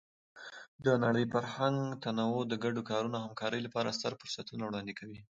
[0.85, 5.19] د نړۍ فرهنګي تنوع د ګډو کارونو او همکارۍ لپاره ستر فرصتونه وړاندې کوي.